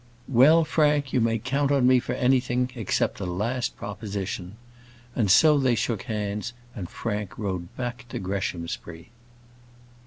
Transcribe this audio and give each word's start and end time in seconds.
"Well, 0.27 0.65
Frank, 0.65 1.13
you 1.13 1.21
may 1.21 1.37
count 1.37 1.71
on 1.71 1.85
me 1.85 1.99
for 1.99 2.13
anything, 2.13 2.71
except 2.73 3.19
the 3.19 3.27
last 3.27 3.75
proposition:" 3.77 4.55
and 5.15 5.29
so 5.29 5.59
they 5.59 5.75
shook 5.75 6.01
hands, 6.09 6.53
and 6.75 6.89
Frank 6.89 7.37
rode 7.37 7.67
back 7.77 8.07
to 8.09 8.17
Greshamsbury. 8.17 9.11